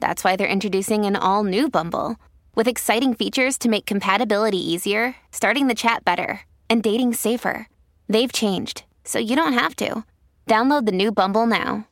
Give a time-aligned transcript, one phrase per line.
[0.00, 2.16] that's why they're introducing an all new Bumble
[2.54, 7.68] with exciting features to make compatibility easier, starting the chat better, and dating safer.
[8.08, 10.04] They've changed, so you don't have to.
[10.46, 11.86] Download the new Bumble now.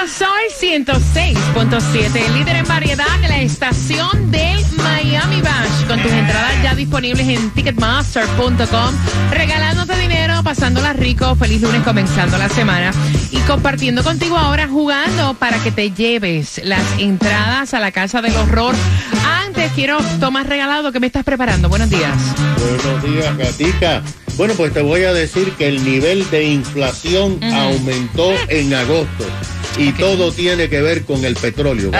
[0.08, 0.26] Sol
[0.60, 6.74] 106.7, el líder en variedad de la estación del Miami Bash, con tus entradas ya
[6.74, 8.94] disponibles en ticketmaster.com,
[9.30, 12.90] regalándote dinero, pasándola rico, feliz lunes comenzando la semana
[13.30, 18.34] y compartiendo contigo ahora jugando para que te lleves las entradas a la casa del
[18.34, 18.74] horror.
[19.46, 21.68] Antes quiero Tomás Regalado, que me estás preparando?
[21.68, 22.16] Buenos días.
[22.58, 24.02] Buenos días, Gatica.
[24.36, 29.26] Bueno, pues te voy a decir que el nivel de inflación aumentó en agosto
[29.78, 31.90] y todo tiene que ver con el petróleo.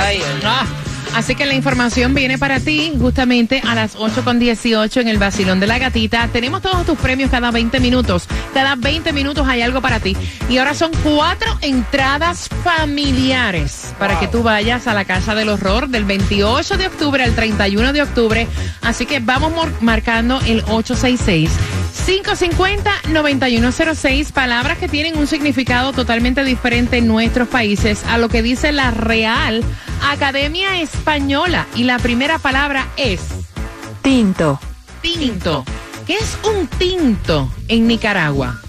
[0.45, 0.67] Ah,
[1.15, 5.19] así que la información viene para ti justamente a las 8 con 18 en el
[5.19, 6.29] Basilón de la Gatita.
[6.33, 8.25] Tenemos todos tus premios cada 20 minutos.
[8.55, 10.17] Cada 20 minutos hay algo para ti.
[10.49, 15.89] Y ahora son cuatro entradas familiares para que tú vayas a la Casa del Horror
[15.89, 18.47] del 28 de octubre al 31 de octubre.
[18.83, 21.51] Así que vamos marcando el 866.
[21.93, 28.73] 550-9106, palabras que tienen un significado totalmente diferente en nuestros países a lo que dice
[28.73, 29.63] la Real
[30.11, 31.67] Academia Española.
[31.77, 33.21] Y la primera palabra es
[34.03, 34.59] Tinto.
[35.01, 35.65] tinto.
[36.07, 38.61] ¿Qué es un tinto en Nicaragua?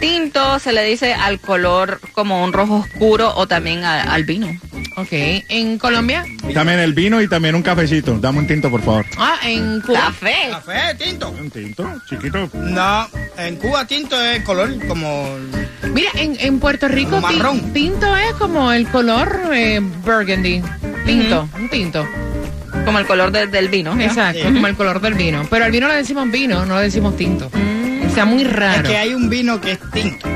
[0.00, 4.48] Tinto se le dice al color como un rojo oscuro o también a- al vino.
[5.00, 6.24] Ok, ¿en Colombia?
[6.52, 8.18] También el vino y también un cafecito.
[8.18, 9.06] Dame un tinto, por favor.
[9.16, 10.00] Ah, en Cuba.
[10.06, 10.34] Café.
[10.50, 11.30] Café, tinto.
[11.30, 12.48] Un tinto, chiquito.
[12.54, 15.28] No, en Cuba tinto es color como...
[15.94, 17.72] Mira, en, en Puerto Rico marrón.
[17.72, 20.62] tinto es como el color eh, burgundy.
[21.06, 22.06] Tinto, un tinto.
[22.84, 23.94] Como el color de- del vino.
[23.94, 24.02] ¿no?
[24.02, 24.52] Exacto, Sí.
[24.54, 25.46] como el color del vino.
[25.50, 27.50] Pero al vino le decimos vino, no le decimos tinto.
[28.08, 28.88] O sea, muy Es raro.
[28.88, 30.28] que hay un vino que es tinto.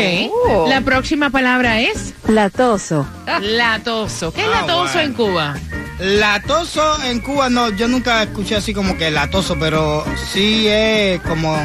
[0.49, 0.65] Oh.
[0.69, 3.05] La próxima palabra es Latoso.
[3.41, 4.31] latoso.
[4.33, 5.01] ¿Qué es Ah, latoso bueno.
[5.01, 5.55] en Cuba?
[5.99, 11.55] Latoso en Cuba no, yo nunca escuché así como que latoso, pero sí es como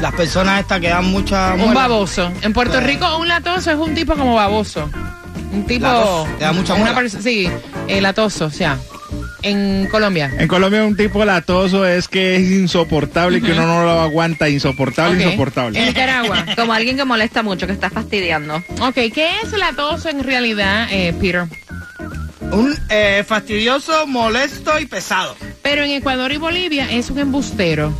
[0.00, 2.30] las personas estas que dan mucha Un baboso.
[2.42, 2.82] En Puerto Eh.
[2.82, 4.90] Rico, un latoso es un tipo como baboso.
[5.52, 5.84] Un tipo.
[5.86, 7.02] Latoso, te da mucha muela.
[7.08, 7.48] Sí,
[7.98, 8.78] eh, latoso, o sea.
[9.42, 10.30] En Colombia.
[10.38, 15.16] En Colombia un tipo latoso es que es insoportable, que uno no lo aguanta, insoportable,
[15.16, 15.20] Ok.
[15.20, 15.86] En insoportable.
[15.86, 16.46] Nicaragua.
[16.56, 18.56] Como alguien que molesta mucho, que está fastidiando.
[18.80, 21.46] Ok, ¿qué es latoso en realidad, eh, Peter?
[22.52, 25.36] Un eh, fastidioso, molesto y pesado.
[25.62, 27.92] Pero en Ecuador y Bolivia es un embustero.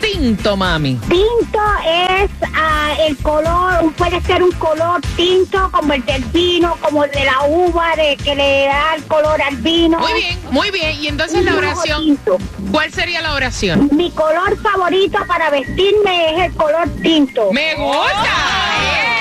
[0.00, 0.94] ¿Qué es tinto, mami?
[1.08, 7.04] tinto es ah, el color, puede ser un color tinto como el del vino, como
[7.04, 9.98] el de la uva, de que le da el color al vino.
[9.98, 10.96] Muy bien, muy bien.
[11.00, 12.38] Y entonces la Un oración, tinto.
[12.72, 13.88] ¿cuál sería la oración?
[13.92, 17.52] Mi color favorito para vestirme es el color tinto.
[17.52, 18.24] Me gusta.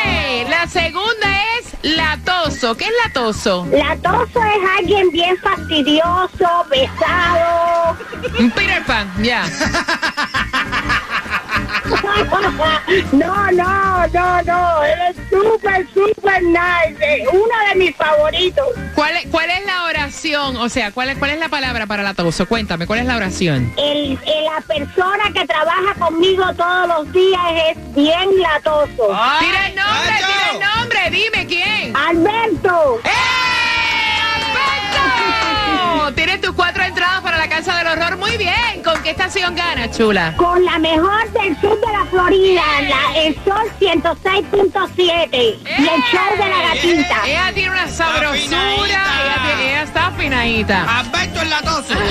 [0.05, 0.45] ¡Eh!
[0.49, 1.34] La segunda es
[1.95, 2.75] latoso.
[2.75, 3.67] ¿Qué es latoso?
[3.71, 7.97] Latoso es alguien bien fastidioso, pesado.
[8.39, 9.45] Un Peter Pan, ya.
[13.11, 18.65] No, no, no, no, él es súper, súper nice, eh, uno de mis favoritos.
[18.95, 20.57] ¿Cuál es, ¿Cuál es la oración?
[20.57, 22.47] O sea, ¿cuál es, ¿cuál es la palabra para latoso?
[22.47, 23.71] Cuéntame, ¿cuál es la oración?
[23.77, 29.07] El, el- la persona que trabaja conmigo todos los días es bien latoso.
[29.39, 31.74] Tira el nombre, tira el nombre, dime quién.
[32.07, 33.09] Alberto, ¡Eh!
[34.35, 36.13] ¡Alberto!
[36.15, 38.17] Tienes tus cuatro entradas para la Casa del Horror.
[38.17, 38.83] Muy bien.
[38.83, 40.33] ¿Con qué estación ganas, chula?
[40.37, 46.37] con la mejor del sur de la Florida, la, el Sol 106.7 y el show
[46.37, 47.25] de la gatita.
[47.25, 48.35] Ella tiene una sabrosura.
[48.75, 49.03] Ella,
[49.47, 50.99] tiene- ella está afinadita.
[50.99, 51.93] Alberto el latoso.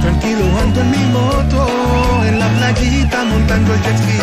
[0.00, 1.68] Tranquilo ando en mi moto,
[2.24, 4.18] en la playita montando el jet ski.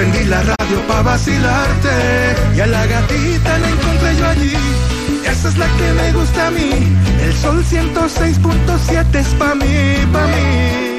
[0.00, 1.90] Prendí la radio pa' vacilarte
[2.56, 4.54] y a la gatita la encontré yo allí.
[5.30, 6.70] Esa es la que me gusta a mí.
[7.22, 9.66] El sol 106.7 es pa' mí,
[10.10, 10.89] pa' mí.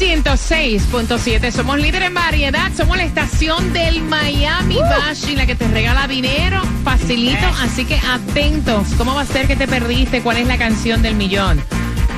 [0.00, 1.50] 106.7.
[1.50, 2.72] Somos líder en variedad.
[2.74, 7.46] Somos la estación del Miami Bash y la que te regala dinero facilito.
[7.60, 8.88] Así que atentos.
[8.96, 10.22] ¿Cómo va a ser que te perdiste?
[10.22, 11.62] ¿Cuál es la canción del millón?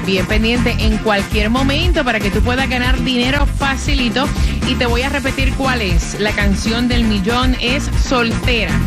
[0.06, 4.28] Bien pendiente en cualquier momento para que tú puedas ganar dinero facilito.
[4.68, 6.20] Y te voy a repetir cuál es.
[6.20, 8.78] La canción del millón es Soltera.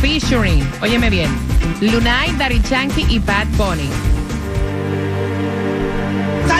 [0.00, 1.30] Featuring, óyeme bien,
[1.80, 4.13] Lunay, Daddy Yankee y Bad Bunny.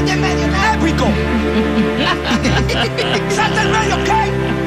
[0.04, 0.44] ¡Salte en medio,
[0.74, 1.06] épico!
[3.34, 4.04] ¡Salte en medio, ¿ok?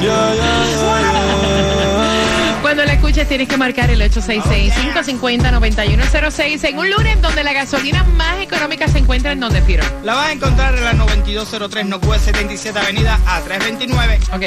[0.00, 2.58] yeah, yeah, yeah.
[2.60, 8.40] Cuando la escuches tienes que marcar el 866-550-9106 en un lunes donde la gasolina más
[8.40, 9.84] económica se encuentra en donde, Piro.
[10.02, 14.18] La vas a encontrar en la 9203 Northwest 77 Avenida a 329.
[14.32, 14.42] Ok.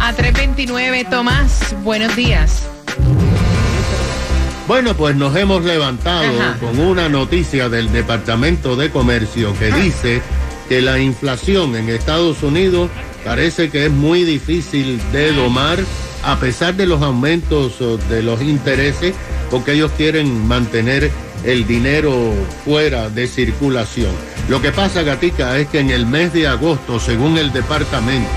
[0.00, 2.66] A 329, Tomás, buenos días.
[4.70, 6.56] Bueno, pues nos hemos levantado Ajá.
[6.60, 10.22] con una noticia del Departamento de Comercio que dice
[10.68, 12.88] que la inflación en Estados Unidos
[13.24, 15.80] parece que es muy difícil de domar
[16.22, 19.12] a pesar de los aumentos oh, de los intereses
[19.50, 21.10] porque ellos quieren mantener
[21.42, 22.32] el dinero
[22.64, 24.12] fuera de circulación.
[24.48, 28.30] Lo que pasa, Gatica, es que en el mes de agosto, según el departamento,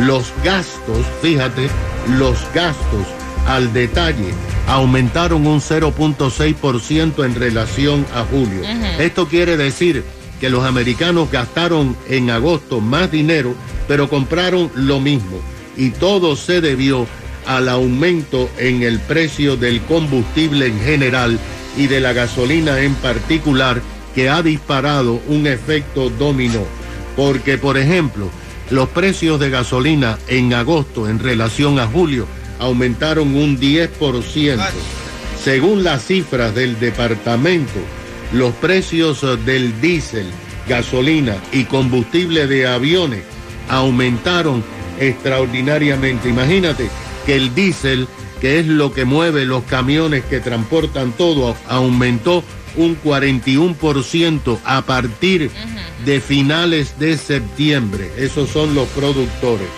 [0.00, 1.70] los gastos, fíjate,
[2.18, 3.06] los gastos
[3.46, 4.34] al detalle
[4.66, 8.62] aumentaron un 0.6% en relación a julio.
[8.98, 10.04] Esto quiere decir
[10.40, 13.54] que los americanos gastaron en agosto más dinero,
[13.86, 15.40] pero compraron lo mismo.
[15.76, 17.06] Y todo se debió
[17.46, 21.38] al aumento en el precio del combustible en general
[21.76, 23.82] y de la gasolina en particular,
[24.14, 26.64] que ha disparado un efecto dominó.
[27.16, 28.30] Porque, por ejemplo,
[28.70, 32.26] los precios de gasolina en agosto en relación a julio
[32.58, 34.58] aumentaron un 10%.
[35.42, 37.80] Según las cifras del departamento,
[38.32, 40.26] los precios del diésel,
[40.68, 43.22] gasolina y combustible de aviones
[43.68, 44.64] aumentaron
[44.98, 46.28] extraordinariamente.
[46.28, 46.88] Imagínate
[47.26, 48.08] que el diésel,
[48.40, 52.42] que es lo que mueve los camiones que transportan todo, aumentó
[52.76, 55.50] un 41% a partir
[56.04, 58.10] de finales de septiembre.
[58.16, 59.68] Esos son los productores.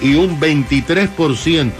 [0.00, 1.70] Y un 23%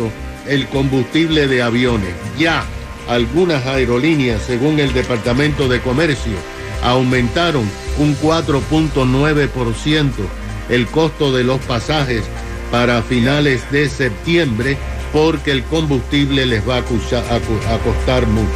[0.48, 2.14] el combustible de aviones.
[2.38, 2.64] Ya
[3.08, 6.34] algunas aerolíneas, según el Departamento de Comercio,
[6.82, 10.12] aumentaron un 4.9%
[10.68, 12.22] el costo de los pasajes
[12.70, 14.76] para finales de septiembre
[15.12, 18.48] porque el combustible les va a, costar mucho.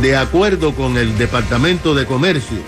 [0.00, 2.58] De acuerdo con el Departamento de Comercio,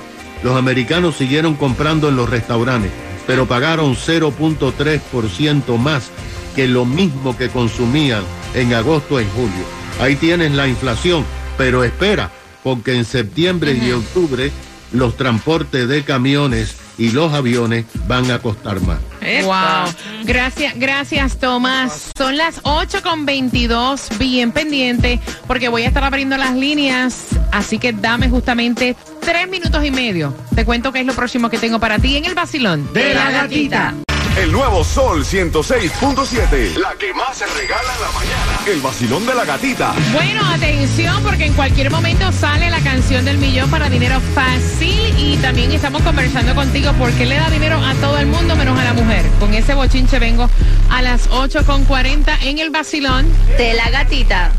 [0.43, 2.91] los americanos siguieron comprando en los restaurantes,
[3.27, 6.11] pero pagaron 0.3% más
[6.57, 8.23] que lo mismo que consumían
[8.55, 9.65] en agosto en julio.
[10.01, 11.25] Ahí tienes la inflación,
[11.57, 12.31] pero espera,
[12.63, 14.51] porque en septiembre y octubre
[14.93, 18.99] los transportes de camiones y los aviones van a costar más.
[19.43, 19.93] Wow.
[20.25, 22.13] Gracias, gracias, Tomás.
[22.17, 24.19] Son las 8 con 22.
[24.19, 27.27] Bien pendiente, porque voy a estar abriendo las líneas.
[27.51, 30.35] Así que dame justamente tres minutos y medio.
[30.55, 33.31] Te cuento qué es lo próximo que tengo para ti en el vacilón De la
[33.31, 33.95] gatita.
[34.37, 36.77] El nuevo Sol 106.7.
[36.77, 38.61] La que más se regala en la mañana.
[38.67, 39.95] El vacilón de la gatita.
[40.13, 45.15] Bueno, atención, porque en cualquier momento sale la canción del millón para dinero fácil.
[45.17, 48.83] Y también estamos conversando contigo porque le da dinero a todo el mundo menos a
[48.83, 49.25] la mujer.
[49.39, 50.51] Con ese bochinche vengo
[50.91, 53.29] a las 8 con 40 en el vacilón.
[53.57, 54.51] De la gatita.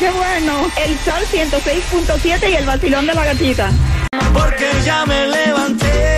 [0.00, 0.68] ¡Qué bueno!
[0.82, 3.70] El sol 106.7 y el vacilón de la gatita.
[4.32, 6.16] Porque ya me levanté.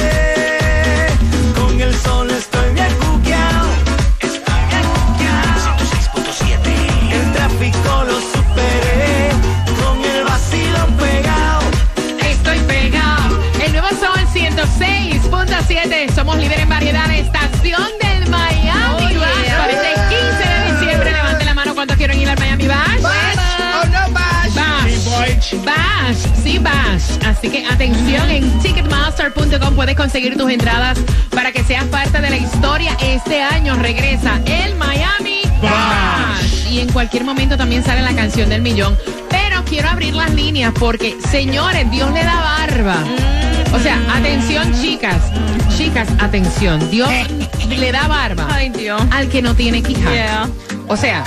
[1.57, 3.69] Con el sol estoy bien cuqueado.
[4.21, 5.79] Estoy bien cuqueado.
[6.15, 7.11] 106.7.
[7.11, 9.33] El tráfico lo superé.
[9.83, 11.63] Con el vacilón pegado.
[12.21, 13.41] Estoy pegado.
[13.65, 16.15] El nuevo Sol 106.7.
[16.15, 17.11] Somos líder en variedad.
[17.11, 18.02] Estación
[26.59, 27.01] Bash.
[27.03, 27.27] Sí, Bash.
[27.27, 30.99] Así que atención, en Ticketmaster.com puedes conseguir tus entradas
[31.31, 32.97] para que seas parte de la historia.
[33.01, 36.67] Este año regresa el Miami Bash.
[36.71, 38.97] Y en cualquier momento también sale la canción del millón.
[39.31, 42.97] Pero quiero abrir las líneas porque, señores, Dios le da barba.
[43.75, 45.23] O sea, atención, chicas.
[45.77, 46.91] Chicas, atención.
[46.91, 47.11] Dios
[47.69, 49.01] le da barba Ay, Dios.
[49.11, 50.13] al que no tiene quijada.
[50.15, 50.51] Yeah.
[50.89, 51.25] O sea,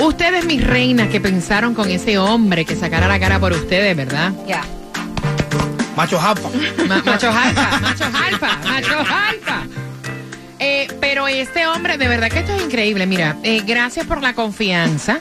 [0.00, 4.32] ustedes, mis reinas, que pensaron con ese hombre que sacara la cara por ustedes, ¿verdad?
[4.46, 4.62] Ya.
[5.96, 6.48] Macho japa.
[6.88, 9.62] Ma- macho alfa, macho alfa, macho alfa.
[10.60, 13.06] Eh, pero este hombre, de verdad que esto es increíble.
[13.06, 15.20] Mira, eh, gracias por la confianza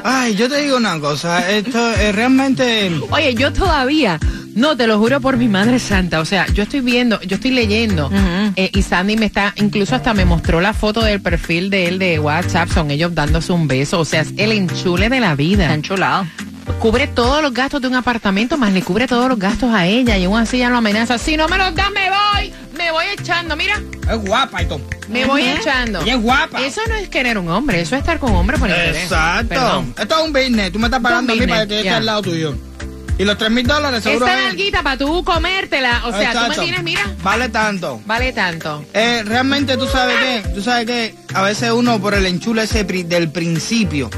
[0.02, 1.50] Ay, yo te digo una cosa.
[1.50, 2.90] Esto es realmente.
[3.10, 4.18] Oye, yo todavía,
[4.54, 7.50] no, te lo juro por mi madre santa, o sea, yo estoy viendo, yo estoy
[7.50, 8.10] leyendo,
[8.56, 11.98] eh, y Sandy me está, incluso hasta me mostró la foto del perfil de él
[11.98, 15.64] de WhatsApp, son ellos dándose un beso, o sea, es el enchule de la vida.
[15.64, 16.26] Está enchulado.
[16.80, 20.16] Cubre todos los gastos de un apartamento, más le cubre todos los gastos a ella,
[20.18, 23.04] y aún así ya lo amenaza, si no me los das, me voy, me voy
[23.18, 23.80] echando, mira,
[24.10, 24.80] Es guapa y todo.
[25.08, 26.00] me voy echando.
[26.02, 26.60] Ella es guapa.
[26.60, 29.04] Eso no es querer un hombre, eso es estar con un hombre por interés.
[29.04, 29.48] Exacto.
[29.48, 29.94] Perdón.
[29.98, 30.72] Esto es un business.
[30.72, 32.54] Tú me estás pagando a mí para que yo esté al lado tuyo.
[33.16, 34.26] Y los 3 mil dólares seguro.
[34.26, 38.00] Esta es- nalguita para tú comértela, o sea, tú me tienes, mira, Vale tanto.
[38.04, 38.84] vale tanto.
[38.92, 42.84] Eh, realmente tú sabes que, tú sabes que a veces uno por el enchule ese
[42.84, 44.10] pri- del principio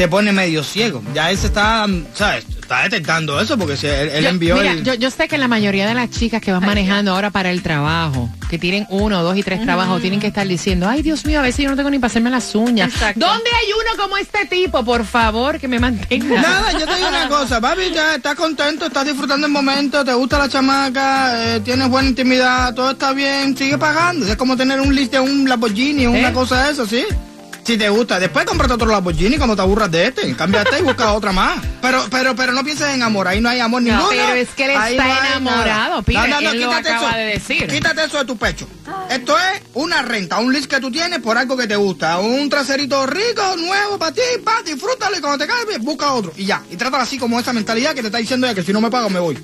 [0.00, 1.02] se pone medio ciego.
[1.14, 2.46] Ya él se está, ¿sabes?
[2.58, 4.82] Está detectando eso porque se- él, él Yo- envió mira, el...
[4.82, 7.60] yo, yo sé que la mayoría de las chicas que van manejando ahora para el
[7.62, 11.40] trabajo, que tienen uno, dos y tres trabajos, tienen que estar diciendo, ay Dios mío,
[11.40, 12.88] a veces yo no tengo ni para hacerme las uñas.
[12.94, 13.20] Exacto.
[13.20, 14.82] ¿Dónde hay uno como este tipo?
[14.86, 16.40] Por favor, que me mantenga.
[16.40, 20.14] Nada, yo te digo una cosa, papi, ya estás contento, estás disfrutando el momento, te
[20.14, 24.26] gusta la chamaca, eh, tienes buena intimidad, todo está bien, sigue pagando.
[24.26, 26.32] Es como tener un list de un Lamborghini, una ¿Eh?
[26.32, 27.04] cosa de eso, ¿sí?
[27.64, 31.12] Si te gusta, después cómprate otro Lamborghini cuando te aburras de este, cámbiate y busca
[31.12, 31.60] otra más.
[31.80, 34.08] Pero, pero, pero no pienses en amor, ahí no hay amor ninguno.
[34.10, 36.02] pero es que él ahí está no enamorado.
[36.02, 37.18] Peter, No, no, no, él lo quítate acaba eso.
[37.18, 37.66] de decir.
[37.68, 38.66] Quítate eso de tu pecho.
[39.10, 42.18] Esto es una renta, un list que tú tienes por algo que te gusta.
[42.18, 46.32] Un traserito rico, nuevo para ti, pa, disfrútalo y cuando te caiga, busca otro.
[46.36, 46.62] Y ya.
[46.70, 48.90] Y trátalo así como esa mentalidad que te está diciendo ya que si no me
[48.90, 49.38] pago me voy.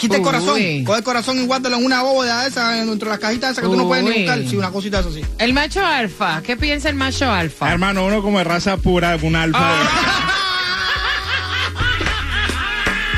[0.00, 0.24] Quita el Uy.
[0.24, 0.84] corazón.
[0.84, 3.68] Coge el corazón y guárdalo en una bóveda esa, dentro de las cajitas esas que
[3.70, 4.38] tú no puedes ni buscar.
[4.48, 5.22] Sí, una cosita eso sí.
[5.38, 7.70] El macho alfa, ¿qué piensa el macho alfa?
[7.70, 9.58] Hermano, uno como de raza pura, un alfa.
[9.60, 10.36] Ah.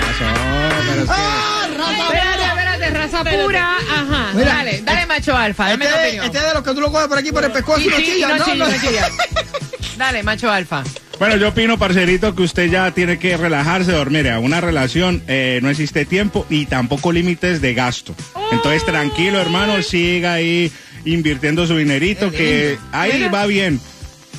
[0.00, 0.24] Pasó,
[0.88, 3.76] pero es que- Espérate, espérate, raza pura.
[3.76, 6.24] Ajá, Mira, dale, dale macho alfa, dame tu Este, opinión.
[6.26, 7.96] este es de los que tú lo coges por aquí por el pescuezo y no
[7.96, 8.30] sí, chillas.
[8.38, 8.72] no No, no.
[9.96, 10.82] Dale, macho alfa.
[11.22, 14.28] Bueno, yo opino, parcerito, que usted ya tiene que relajarse, dormir.
[14.28, 18.12] A una relación eh, no existe tiempo y tampoco límites de gasto.
[18.50, 20.72] Entonces, tranquilo, hermano, siga ahí
[21.04, 23.78] invirtiendo su dinerito, que ahí va bien.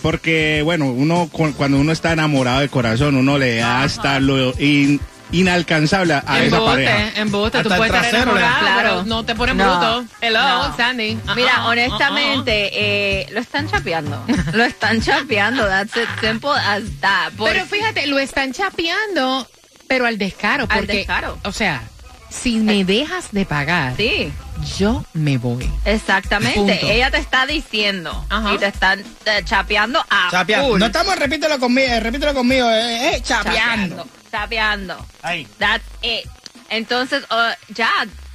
[0.02, 4.54] Porque, bueno, uno cu- cuando uno está enamorado de corazón, uno le da hasta lo
[4.60, 5.00] in-
[5.32, 6.98] inalcanzable a esa pareja.
[7.00, 9.04] Embuste, embuste, tú Hasta puedes estar enamorado, Claro.
[9.06, 9.64] no te pones No.
[9.80, 10.06] bruto.
[10.22, 10.78] Hello, No.
[10.78, 11.18] Sandy.
[11.36, 14.24] Mira, Uh-uh, honestamente, eh, lo están chapeando.
[14.54, 15.66] lo están chapeando.
[15.68, 17.32] That's it, simple as that.
[17.34, 19.48] Por- Pero fíjate, lo están chapeando,
[19.88, 20.64] pero al descaro.
[20.70, 21.38] Al Porque, descaro.
[21.44, 21.82] O sea,
[22.30, 24.32] si me dejas de pagar, sí,
[24.78, 25.70] yo me voy.
[25.86, 26.60] exactamente.
[26.60, 26.74] Punto.
[26.90, 28.54] Ella te está diciendo Ajá.
[28.54, 30.70] y te están eh, chapeando a Chapeando.
[30.70, 30.80] full.
[30.80, 33.58] No estamos, repítelo conmigo, eh, repítelo conmigo, eh, eh, chapeando.
[33.98, 34.08] chapeando.
[34.34, 34.98] Chapeando.
[35.22, 35.48] Ahí.
[35.60, 36.28] That's it.
[36.70, 37.90] Entonces, uh, ya,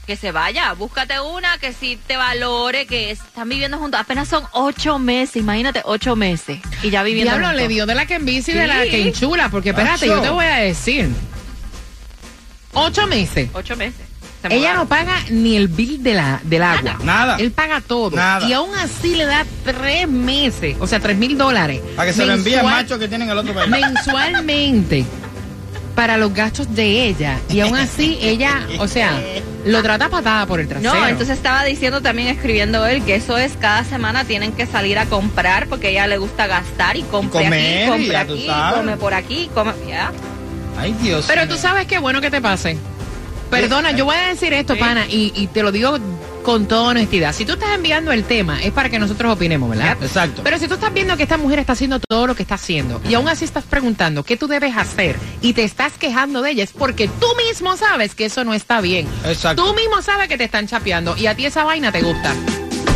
[0.07, 4.01] que se vaya, búscate una que sí te valore, que están viviendo juntos.
[4.01, 6.61] Apenas son ocho meses, imagínate, ocho meses.
[6.85, 7.63] Y ya viviendo Diablo, juntos.
[7.63, 10.23] le dio de la que envicia y de la que enchula, porque espérate, yo Macho.
[10.23, 11.09] te voy a decir.
[12.75, 13.51] Ocho meses.
[13.53, 14.07] Ocho meses.
[14.41, 16.97] Se Ella no paga ni el bill de la, del agua.
[17.03, 17.39] Nada.
[17.41, 18.15] Él paga todo.
[18.15, 18.47] Nada.
[18.49, 21.81] Y aún así le da tres meses, o sea, tres mil dólares.
[21.97, 23.69] Para que se lo envíe el mensual- macho que tiene en el otro país.
[23.69, 25.05] Mensualmente.
[25.99, 27.41] Para los gastos de ella.
[27.51, 29.21] Y aún así, ella, o sea,
[29.65, 30.95] lo trata patada por el trasero.
[30.95, 34.97] No, entonces estaba diciendo también, escribiendo él, que eso es cada semana tienen que salir
[34.97, 38.97] a comprar porque a ella le gusta gastar y compre comer, aquí, tú aquí, come
[38.97, 39.73] por aquí, come.
[39.89, 40.13] Ya.
[40.79, 42.79] Ay, Dios Pero tú sabes qué bueno que te pase.
[43.51, 44.79] Perdona, yo voy a decir esto, Sí.
[44.79, 45.99] pana, y, y te lo digo
[46.49, 47.35] con toda honestidad.
[47.35, 49.99] Si tú estás enviando el tema, es para que nosotros opinemos, ¿verdad?
[50.01, 50.41] Exacto.
[50.43, 53.03] Pero si tú estás viendo que esta mujer está haciendo todo lo que está haciendo
[53.07, 56.65] y aún así estás preguntando qué tú debes hacer y te estás quejando de ella,
[56.65, 59.07] es porque tú mismo sabes que eso no está bien.
[59.27, 59.63] Exacto.
[59.63, 62.35] Tú mismo sabes que te están chapeando y a ti esa vaina te gusta.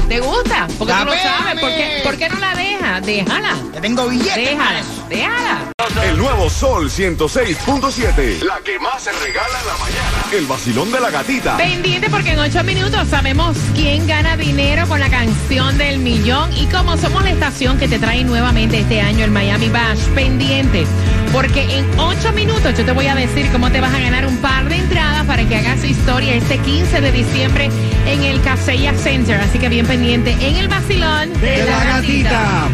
[0.08, 0.66] ¿Te gusta?
[0.78, 1.60] Porque tú lo sabes.
[1.60, 3.06] ¿Por qué, por qué no la dejas?
[3.06, 3.56] Déjala.
[3.72, 4.82] Que tengo billetes Déjala.
[5.08, 5.72] Déjala.
[6.04, 8.42] El nuevo Sol 106.7.
[8.42, 10.24] La que más se regala en la mañana.
[10.32, 11.56] El vacilón de la gatita.
[11.56, 16.66] Pendiente porque en ocho minutos sabemos quién gana dinero con la canción del millón y
[16.66, 20.86] como somos la estación que te trae nuevamente este año el Miami Bash, pendiente.
[21.32, 24.36] Porque en ocho minutos yo te voy a decir cómo te vas a ganar un
[24.38, 27.70] par de entradas para que hagas historia este 15 de diciembre
[28.06, 29.40] en el Casella Center.
[29.40, 32.68] Así que bien pendiente en el vacilón De la gatita.